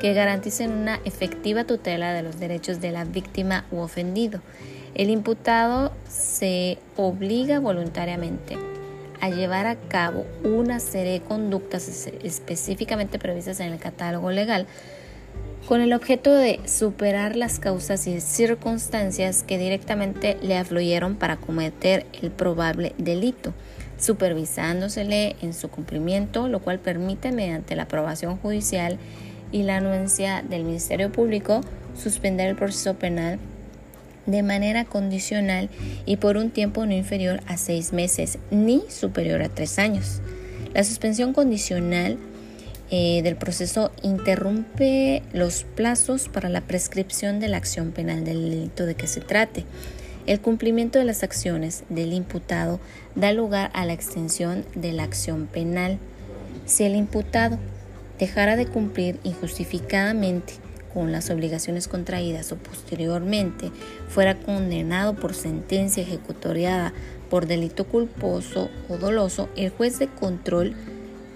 que 0.00 0.14
garanticen 0.14 0.72
una 0.72 1.00
efectiva 1.04 1.64
tutela 1.64 2.12
de 2.12 2.22
los 2.22 2.38
derechos 2.38 2.80
de 2.80 2.92
la 2.92 3.04
víctima 3.04 3.64
u 3.70 3.78
ofendido. 3.78 4.40
El 4.94 5.10
imputado 5.10 5.92
se 6.08 6.78
obliga 6.96 7.60
voluntariamente 7.60 8.56
a 9.20 9.30
llevar 9.30 9.66
a 9.66 9.76
cabo 9.76 10.26
una 10.44 10.80
serie 10.80 11.12
de 11.12 11.20
conductas 11.20 12.08
específicamente 12.22 13.18
previstas 13.18 13.60
en 13.60 13.72
el 13.72 13.78
catálogo 13.78 14.30
legal 14.30 14.66
con 15.68 15.80
el 15.80 15.92
objeto 15.92 16.32
de 16.32 16.60
superar 16.66 17.34
las 17.34 17.58
causas 17.58 18.06
y 18.06 18.20
circunstancias 18.20 19.42
que 19.42 19.58
directamente 19.58 20.36
le 20.42 20.56
afluyeron 20.56 21.16
para 21.16 21.38
cometer 21.38 22.06
el 22.22 22.30
probable 22.30 22.94
delito, 22.98 23.52
supervisándosele 23.98 25.36
en 25.42 25.54
su 25.54 25.68
cumplimiento, 25.68 26.48
lo 26.48 26.60
cual 26.60 26.78
permite 26.78 27.32
mediante 27.32 27.74
la 27.74 27.84
aprobación 27.84 28.36
judicial 28.36 28.98
y 29.50 29.62
la 29.62 29.78
anuencia 29.78 30.42
del 30.48 30.64
Ministerio 30.64 31.10
Público 31.10 31.62
suspender 31.96 32.48
el 32.48 32.56
proceso 32.56 32.94
penal 32.94 33.38
de 34.26 34.42
manera 34.42 34.84
condicional 34.84 35.70
y 36.04 36.16
por 36.16 36.36
un 36.36 36.50
tiempo 36.50 36.84
no 36.84 36.92
inferior 36.92 37.40
a 37.46 37.56
seis 37.56 37.92
meses 37.92 38.38
ni 38.50 38.82
superior 38.88 39.42
a 39.42 39.48
tres 39.48 39.78
años. 39.78 40.20
La 40.74 40.84
suspensión 40.84 41.32
condicional 41.32 42.18
eh, 42.90 43.20
del 43.22 43.36
proceso 43.36 43.90
interrumpe 44.02 45.22
los 45.32 45.64
plazos 45.64 46.28
para 46.28 46.48
la 46.48 46.60
prescripción 46.60 47.40
de 47.40 47.48
la 47.48 47.56
acción 47.56 47.90
penal 47.90 48.24
del 48.24 48.48
delito 48.48 48.86
de 48.86 48.94
que 48.94 49.08
se 49.08 49.20
trate. 49.20 49.64
El 50.26 50.40
cumplimiento 50.40 50.98
de 50.98 51.04
las 51.04 51.22
acciones 51.22 51.84
del 51.88 52.12
imputado 52.12 52.80
da 53.14 53.32
lugar 53.32 53.70
a 53.74 53.84
la 53.86 53.92
extensión 53.92 54.64
de 54.74 54.92
la 54.92 55.04
acción 55.04 55.46
penal. 55.46 55.98
Si 56.64 56.84
el 56.84 56.96
imputado 56.96 57.58
dejara 58.18 58.56
de 58.56 58.66
cumplir 58.66 59.18
injustificadamente 59.24 60.54
con 60.92 61.12
las 61.12 61.28
obligaciones 61.30 61.88
contraídas 61.88 62.50
o 62.52 62.56
posteriormente 62.56 63.70
fuera 64.08 64.34
condenado 64.34 65.14
por 65.14 65.34
sentencia 65.34 66.02
ejecutoriada 66.02 66.92
por 67.28 67.46
delito 67.46 67.86
culposo 67.86 68.70
o 68.88 68.96
doloso, 68.96 69.48
el 69.56 69.70
juez 69.70 69.98
de 69.98 70.08
control 70.08 70.74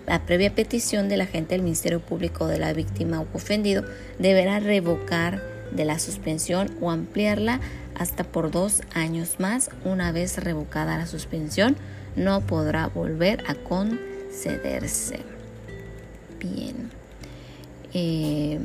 la 0.06 0.24
previa 0.26 0.54
petición 0.54 1.08
del 1.08 1.20
agente 1.20 1.54
del 1.54 1.62
Ministerio 1.62 2.00
Público 2.00 2.46
de 2.46 2.58
la 2.58 2.72
víctima 2.72 3.20
o 3.20 3.26
ofendido 3.32 3.84
deberá 4.18 4.58
revocar 4.60 5.42
de 5.70 5.84
la 5.84 5.98
suspensión 5.98 6.70
o 6.80 6.90
ampliarla 6.90 7.60
hasta 7.94 8.24
por 8.24 8.50
dos 8.50 8.82
años 8.94 9.36
más. 9.38 9.70
Una 9.84 10.12
vez 10.12 10.38
revocada 10.38 10.98
la 10.98 11.06
suspensión, 11.06 11.76
no 12.16 12.40
podrá 12.40 12.88
volver 12.88 13.44
a 13.46 13.54
concederse. 13.54 15.20
Bien. 16.38 16.90
Eh, 17.92 18.58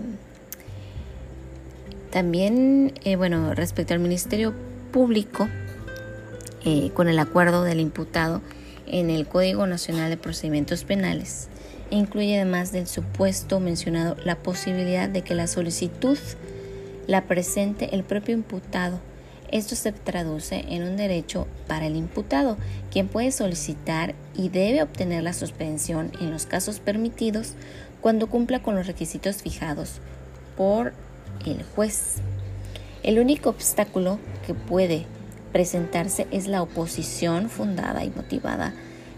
también, 2.11 2.93
eh, 3.03 3.17
bueno, 3.17 3.53
respecto 3.53 3.93
al 3.93 3.99
Ministerio 3.99 4.53
Público, 4.91 5.49
eh, 6.63 6.91
con 6.93 7.09
el 7.09 7.19
acuerdo 7.19 7.63
del 7.63 7.81
imputado, 7.81 8.41
en 8.87 9.09
el 9.09 9.27
Código 9.27 9.67
Nacional 9.67 10.09
de 10.09 10.17
Procedimientos 10.17 10.83
Penales 10.83 11.49
incluye 11.89 12.35
además 12.35 12.71
del 12.71 12.87
supuesto 12.87 13.59
mencionado 13.59 14.15
la 14.23 14.37
posibilidad 14.37 15.07
de 15.09 15.21
que 15.21 15.35
la 15.35 15.47
solicitud 15.47 16.17
la 17.07 17.25
presente 17.25 17.93
el 17.93 18.03
propio 18.03 18.33
imputado. 18.33 18.99
Esto 19.51 19.75
se 19.75 19.91
traduce 19.91 20.65
en 20.69 20.83
un 20.83 20.97
derecho 20.97 21.47
para 21.67 21.85
el 21.85 21.95
imputado, 21.95 22.57
quien 22.91 23.07
puede 23.07 23.31
solicitar 23.31 24.15
y 24.33 24.49
debe 24.49 24.81
obtener 24.81 25.23
la 25.23 25.33
suspensión 25.33 26.11
en 26.19 26.31
los 26.31 26.45
casos 26.45 26.79
permitidos 26.79 27.53
cuando 28.01 28.27
cumpla 28.27 28.61
con 28.61 28.75
los 28.75 28.87
requisitos 28.87 29.37
fijados 29.43 29.99
por 30.57 30.93
el 31.45 31.63
juez. 31.75 32.15
El 33.03 33.19
único 33.19 33.51
obstáculo 33.51 34.17
que 34.47 34.55
puede 34.55 35.05
presentarse 35.55 36.27
es 36.31 36.49
la 36.49 36.61
oposición 36.61 37.49
fundada 37.49 38.03
y 38.03 38.09
motivada 38.09 38.73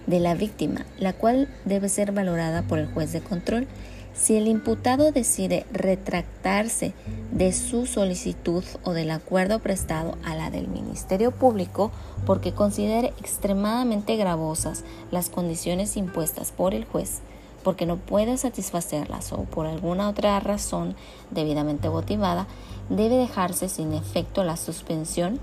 de 0.05 0.19
la 0.19 0.35
víctima, 0.35 0.85
la 0.99 1.13
cual 1.13 1.49
debe 1.65 1.89
ser 1.89 2.11
valorada 2.11 2.61
por 2.61 2.77
el 2.77 2.85
juez 2.85 3.11
de 3.11 3.21
control. 3.21 3.65
Si 4.13 4.35
el 4.35 4.47
imputado 4.47 5.11
decide 5.11 5.65
retractarse 5.71 6.93
de 7.31 7.51
su 7.53 7.87
solicitud 7.87 8.63
o 8.83 8.93
del 8.93 9.09
acuerdo 9.09 9.57
prestado 9.57 10.15
a 10.23 10.35
la 10.35 10.51
del 10.51 10.67
Ministerio 10.67 11.31
Público 11.31 11.89
porque 12.27 12.53
considere 12.53 13.13
extremadamente 13.17 14.15
gravosas 14.15 14.83
las 15.09 15.31
condiciones 15.31 15.97
impuestas 15.97 16.51
por 16.51 16.75
el 16.75 16.85
juez, 16.85 17.21
porque 17.63 17.87
no 17.87 17.97
puede 17.97 18.37
satisfacerlas 18.37 19.33
o 19.33 19.45
por 19.45 19.65
alguna 19.65 20.07
otra 20.07 20.39
razón 20.39 20.95
debidamente 21.31 21.89
motivada, 21.89 22.45
debe 22.91 23.15
dejarse 23.15 23.69
sin 23.69 23.93
efecto 23.95 24.43
la 24.43 24.55
suspensión 24.55 25.39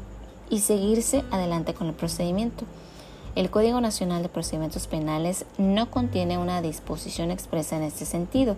y 0.51 0.61
seguirse 0.61 1.25
adelante 1.31 1.75
con 1.75 1.89
el 1.89 1.95
procedimiento. 1.95 2.65
El 3.35 3.51
Código 3.51 3.81
Nacional 3.81 4.23
de 4.23 4.29
Procedimientos 4.29 4.87
Penales 4.87 5.45
no 5.59 5.91
contiene 5.91 6.39
una 6.39 6.63
disposición 6.63 7.31
expresa 7.31 7.77
en 7.77 7.83
este 7.83 8.05
sentido, 8.05 8.57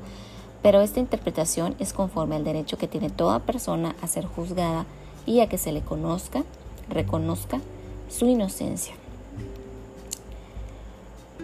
pero 0.62 0.82
esta 0.82 1.00
interpretación 1.00 1.74
es 1.78 1.92
conforme 1.92 2.36
al 2.36 2.44
derecho 2.44 2.76
que 2.76 2.88
tiene 2.88 3.08
toda 3.08 3.40
persona 3.40 3.96
a 4.02 4.06
ser 4.06 4.26
juzgada 4.26 4.84
y 5.24 5.40
a 5.40 5.48
que 5.48 5.58
se 5.58 5.72
le 5.72 5.80
conozca, 5.80 6.44
reconozca 6.90 7.60
su 8.08 8.26
inocencia. 8.26 8.94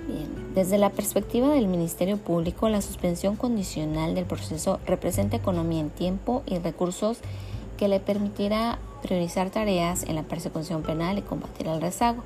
Bien, 0.07 0.53
desde 0.55 0.79
la 0.79 0.91
perspectiva 0.91 1.55
del 1.55 1.69
Ministerio 1.69 2.17
Público, 2.17 2.69
la 2.69 2.83
suspensión 2.83 3.37
condicional 3.37 4.15
del 4.15 4.25
proceso 4.25 4.81
representa 4.87 5.37
economía 5.37 5.81
en 5.81 5.91
tiempo 5.91 6.43
y 6.47 6.59
recursos 6.59 7.19
que 7.83 7.89
le 7.89 7.99
permitirá 7.99 8.79
priorizar 9.03 9.51
tareas 9.51 10.05
en 10.05 10.15
la 10.15 10.23
persecución 10.23 10.83
penal 10.83 11.19
y 11.19 11.23
combatir 11.23 11.67
el 11.67 11.81
rezago. 11.81 12.23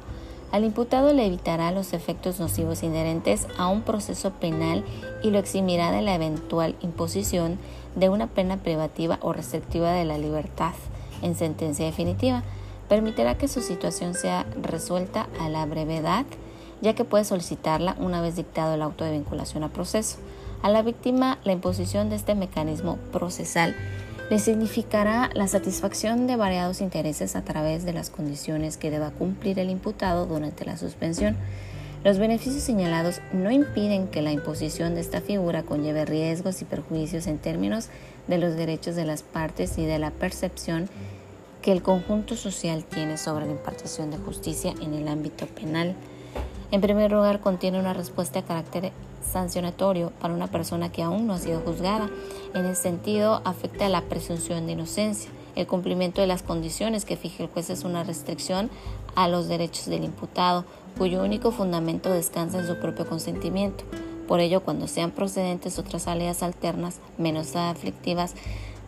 Al 0.52 0.64
imputado 0.64 1.14
le 1.14 1.24
evitará 1.24 1.70
los 1.70 1.94
efectos 1.94 2.38
nocivos 2.38 2.82
inherentes 2.82 3.46
a 3.56 3.68
un 3.68 3.80
proceso 3.80 4.32
penal 4.32 4.84
y 5.22 5.30
lo 5.30 5.38
eximirá 5.38 5.92
de 5.92 6.02
la 6.02 6.14
eventual 6.14 6.76
imposición 6.82 7.58
de 7.94 8.10
una 8.10 8.26
pena 8.26 8.58
privativa 8.58 9.18
o 9.22 9.32
restrictiva 9.32 9.92
de 9.92 10.04
la 10.04 10.18
libertad 10.18 10.74
en 11.22 11.34
sentencia 11.34 11.86
definitiva. 11.86 12.42
Permitirá 12.90 13.38
que 13.38 13.48
su 13.48 13.62
situación 13.62 14.12
sea 14.12 14.44
resuelta 14.60 15.26
a 15.40 15.48
la 15.48 15.64
brevedad, 15.64 16.26
ya 16.82 16.94
que 16.94 17.04
puede 17.04 17.24
solicitarla 17.24 17.96
una 17.98 18.20
vez 18.20 18.36
dictado 18.36 18.74
el 18.74 18.82
auto 18.82 19.06
de 19.06 19.12
vinculación 19.12 19.64
a 19.64 19.70
proceso. 19.70 20.18
A 20.62 20.68
la 20.68 20.82
víctima, 20.82 21.38
la 21.44 21.52
imposición 21.52 22.10
de 22.10 22.16
este 22.16 22.34
mecanismo 22.34 22.98
procesal 23.10 23.74
le 24.28 24.40
significará 24.40 25.30
la 25.34 25.46
satisfacción 25.46 26.26
de 26.26 26.34
variados 26.34 26.80
intereses 26.80 27.36
a 27.36 27.42
través 27.42 27.84
de 27.84 27.92
las 27.92 28.10
condiciones 28.10 28.76
que 28.76 28.90
deba 28.90 29.10
cumplir 29.10 29.58
el 29.60 29.70
imputado 29.70 30.26
durante 30.26 30.64
la 30.64 30.76
suspensión. 30.76 31.36
Los 32.02 32.18
beneficios 32.18 32.62
señalados 32.62 33.20
no 33.32 33.50
impiden 33.50 34.08
que 34.08 34.22
la 34.22 34.32
imposición 34.32 34.94
de 34.94 35.00
esta 35.00 35.20
figura 35.20 35.62
conlleve 35.62 36.04
riesgos 36.04 36.60
y 36.60 36.64
perjuicios 36.64 37.26
en 37.28 37.38
términos 37.38 37.88
de 38.26 38.38
los 38.38 38.56
derechos 38.56 38.96
de 38.96 39.04
las 39.04 39.22
partes 39.22 39.78
y 39.78 39.86
de 39.86 39.98
la 40.00 40.10
percepción 40.10 40.88
que 41.62 41.70
el 41.72 41.82
conjunto 41.82 42.36
social 42.36 42.84
tiene 42.84 43.18
sobre 43.18 43.46
la 43.46 43.52
impartición 43.52 44.10
de 44.10 44.18
justicia 44.18 44.74
en 44.80 44.94
el 44.94 45.08
ámbito 45.08 45.46
penal. 45.46 45.94
En 46.72 46.80
primer 46.80 47.12
lugar, 47.12 47.40
contiene 47.40 47.78
una 47.78 47.92
respuesta 47.92 48.40
de 48.40 48.46
carácter 48.46 48.92
sancionatorio 49.32 50.12
para 50.20 50.34
una 50.34 50.46
persona 50.46 50.90
que 50.90 51.02
aún 51.02 51.26
no 51.26 51.34
ha 51.34 51.38
sido 51.38 51.60
juzgada. 51.60 52.08
En 52.54 52.64
ese 52.64 52.82
sentido, 52.82 53.42
afecta 53.44 53.86
a 53.86 53.88
la 53.90 54.02
presunción 54.02 54.66
de 54.66 54.72
inocencia. 54.72 55.30
El 55.54 55.66
cumplimiento 55.66 56.20
de 56.20 56.26
las 56.26 56.42
condiciones 56.42 57.04
que 57.04 57.16
fije 57.16 57.42
el 57.42 57.48
juez 57.48 57.70
es 57.70 57.84
una 57.84 58.04
restricción 58.04 58.70
a 59.14 59.28
los 59.28 59.48
derechos 59.48 59.86
del 59.86 60.04
imputado, 60.04 60.64
cuyo 60.98 61.22
único 61.22 61.50
fundamento 61.50 62.10
descansa 62.10 62.58
en 62.58 62.66
su 62.66 62.78
propio 62.78 63.06
consentimiento. 63.06 63.84
Por 64.28 64.40
ello, 64.40 64.62
cuando 64.62 64.88
sean 64.88 65.12
procedentes 65.12 65.78
otras 65.78 66.02
salidas 66.02 66.42
alternas 66.42 67.00
menos 67.16 67.54
aflictivas, 67.56 68.34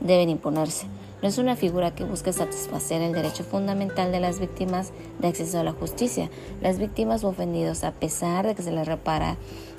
deben 0.01 0.29
imponerse. 0.29 0.87
No 1.21 1.29
es 1.29 1.39
una 1.39 1.57
figura 1.57 1.95
que 1.95 2.05
busque 2.05 2.33
satisfacer 2.33 3.03
el 3.03 3.13
derecho 3.13 3.43
fundamental 3.43 4.13
de 4.13 4.21
las 4.21 4.39
víctimas 4.39 4.93
de 5.19 5.29
acceso 5.29 5.59
a 5.59 5.65
la 5.65 5.73
justicia. 5.73 6.31
Las 6.61 6.79
víctimas 6.79 7.25
ofendidos, 7.25 7.83
a 7.83 7.91
pesar 7.91 8.47
de 8.47 8.55
que 8.55 8.63
se 8.63 8.71
les 8.71 8.87
repara 8.87 9.37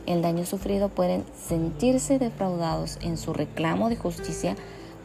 el 0.10 0.22
daño 0.22 0.46
sufrido, 0.46 0.90
pueden 0.90 1.24
sentirse 1.48 2.20
defraudados 2.20 2.98
en 3.02 3.18
su 3.18 3.32
reclamo 3.32 3.90
de 3.90 3.96
justicia 3.96 4.56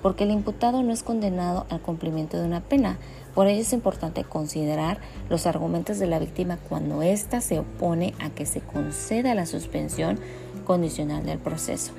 porque 0.03 0.25
el 0.25 0.33
imputado 0.33 0.83
no 0.83 0.93
es 0.93 1.03
condenado 1.03 1.67
al 1.71 1.81
cumplimiento 1.81 2.37
de 2.37 2.45
una 2.45 2.61
pena. 2.61 2.99
Por 3.35 3.47
ello 3.47 3.63
es 3.63 3.73
importante 3.73 4.23
considerar 4.25 4.99
los 5.31 5.47
argumentos 5.47 5.99
de 5.99 6.07
la 6.07 6.19
víctima 6.19 6.59
cuando 6.69 7.03
ésta 7.03 7.41
se 7.41 7.59
opone 7.59 8.15
a 8.19 8.31
que 8.31 8.45
se 8.45 8.61
conceda 8.61 9.35
la 9.35 9.47
suspensión 9.47 10.19
condicional 10.67 11.25
del 11.25 11.39
proceso. 11.39 11.93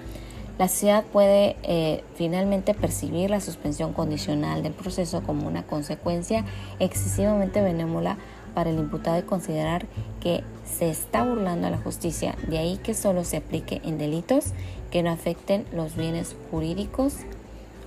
La 0.58 0.68
sociedad 0.70 1.04
puede 1.04 1.58
eh, 1.64 2.04
finalmente 2.16 2.74
percibir 2.74 3.30
la 3.30 3.42
suspensión 3.42 3.92
condicional 3.92 4.64
del 4.64 4.74
proceso 4.74 5.22
como 5.22 5.48
una 5.48 5.64
consecuencia 5.64 6.46
excesivamente 6.80 7.62
benévola 7.62 8.18
para 8.56 8.72
el 8.72 8.80
imputado 8.80 9.20
y 9.20 9.22
considerar 9.22 9.86
que 10.20 10.44
se 10.66 10.90
está 10.90 11.24
burlando 11.24 11.68
a 11.68 11.70
la 11.70 11.78
justicia, 11.78 12.36
de 12.48 12.58
ahí 12.58 12.78
que 12.78 12.96
solo 12.96 13.24
se 13.24 13.38
aplique 13.38 13.82
en 13.84 14.00
delitos 14.00 14.46
que 14.90 15.04
no 15.04 15.12
afecten 15.12 15.66
los 15.72 15.96
bienes 15.96 16.36
jurídicos 16.50 17.18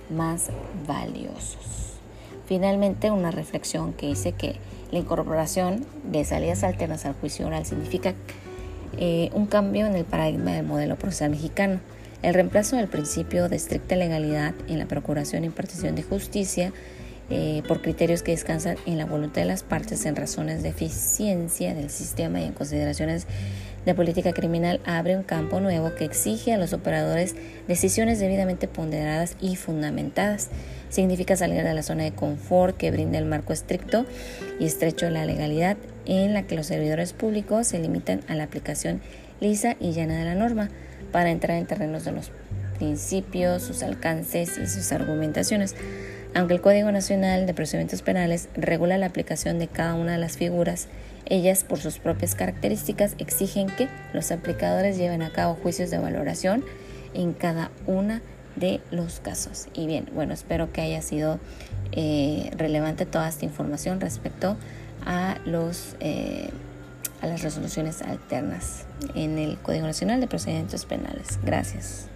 más 0.09 0.49
valiosos. 0.87 1.97
Finalmente, 2.45 3.11
una 3.11 3.31
reflexión 3.31 3.91
que 3.91 4.07
dice 4.07 4.31
que 4.31 4.55
la 4.91 4.99
incorporación 4.99 5.85
de 6.03 6.23
salidas 6.23 6.63
alternas 6.63 7.05
al 7.05 7.13
juicio 7.13 7.45
oral 7.45 7.65
significa 7.65 8.13
eh, 8.97 9.29
un 9.33 9.45
cambio 9.45 9.85
en 9.85 9.95
el 9.95 10.05
paradigma 10.05 10.51
del 10.51 10.65
modelo 10.65 10.95
procesal 10.95 11.31
mexicano 11.31 11.79
el 12.21 12.33
reemplazo 12.33 12.75
del 12.75 12.87
principio 12.87 13.47
de 13.47 13.55
estricta 13.55 13.95
legalidad 13.95 14.53
en 14.67 14.79
la 14.79 14.87
procuración 14.87 15.43
e 15.43 15.47
impartición 15.47 15.95
de 15.95 16.03
justicia 16.03 16.73
eh, 17.29 17.63
por 17.67 17.81
criterios 17.81 18.23
que 18.23 18.31
descansan 18.31 18.77
en 18.85 18.97
la 18.97 19.05
voluntad 19.05 19.41
de 19.41 19.47
las 19.47 19.63
partes 19.63 20.05
en 20.05 20.15
razones 20.15 20.63
de 20.63 20.69
eficiencia 20.69 21.73
del 21.73 21.89
sistema 21.89 22.41
y 22.41 22.45
en 22.45 22.53
consideraciones 22.53 23.27
de 23.85 23.95
política 23.95 24.33
criminal 24.33 24.81
abre 24.85 25.15
un 25.15 25.23
campo 25.23 25.59
nuevo 25.59 25.95
que 25.95 26.05
exige 26.05 26.53
a 26.53 26.57
los 26.57 26.73
operadores 26.73 27.35
decisiones 27.67 28.19
debidamente 28.19 28.67
ponderadas 28.67 29.35
y 29.39 29.55
fundamentadas. 29.55 30.49
Significa 30.89 31.35
salir 31.35 31.63
de 31.63 31.73
la 31.73 31.83
zona 31.83 32.03
de 32.03 32.11
confort 32.11 32.75
que 32.75 32.91
brinda 32.91 33.17
el 33.17 33.25
marco 33.25 33.53
estricto 33.53 34.05
y 34.59 34.65
estrecho 34.65 35.05
de 35.05 35.11
la 35.11 35.25
legalidad 35.25 35.77
en 36.05 36.33
la 36.33 36.43
que 36.43 36.55
los 36.55 36.67
servidores 36.67 37.13
públicos 37.13 37.67
se 37.67 37.79
limitan 37.79 38.21
a 38.27 38.35
la 38.35 38.43
aplicación 38.43 39.01
lisa 39.39 39.75
y 39.79 39.91
llana 39.91 40.17
de 40.17 40.25
la 40.25 40.35
norma 40.35 40.69
para 41.11 41.29
entrar 41.29 41.57
en 41.57 41.67
terrenos 41.67 42.05
de 42.05 42.11
los 42.11 42.31
principios, 42.77 43.61
sus 43.63 43.83
alcances 43.83 44.57
y 44.57 44.67
sus 44.67 44.91
argumentaciones. 44.91 45.75
Aunque 46.35 46.53
el 46.53 46.61
Código 46.61 46.91
Nacional 46.91 47.47
de 47.47 47.53
Procedimientos 47.53 48.01
Penales 48.01 48.49
regula 48.55 48.97
la 48.97 49.07
aplicación 49.07 49.59
de 49.59 49.67
cada 49.67 49.95
una 49.95 50.13
de 50.13 50.17
las 50.19 50.37
figuras, 50.37 50.87
ellas 51.25 51.63
por 51.63 51.79
sus 51.79 51.99
propias 51.99 52.35
características 52.35 53.15
exigen 53.17 53.67
que 53.67 53.87
los 54.13 54.31
aplicadores 54.31 54.97
lleven 54.97 55.21
a 55.21 55.31
cabo 55.31 55.55
juicios 55.55 55.89
de 55.89 55.97
valoración 55.97 56.63
en 57.13 57.33
cada 57.33 57.71
una 57.87 58.21
de 58.55 58.81
los 58.91 59.19
casos. 59.19 59.67
Y 59.73 59.87
bien, 59.87 60.09
bueno, 60.13 60.33
espero 60.33 60.71
que 60.71 60.81
haya 60.81 61.01
sido 61.01 61.39
eh, 61.91 62.51
relevante 62.57 63.05
toda 63.05 63.27
esta 63.27 63.45
información 63.45 63.99
respecto 63.99 64.57
a 65.05 65.37
los... 65.45 65.95
Eh, 65.99 66.49
a 67.21 67.27
las 67.27 67.41
resoluciones 67.41 68.01
alternas 68.01 68.85
en 69.13 69.37
el 69.37 69.57
Código 69.57 69.85
Nacional 69.85 70.21
de 70.21 70.27
Procedimientos 70.27 70.85
Penales. 70.85 71.37
Gracias. 71.43 72.07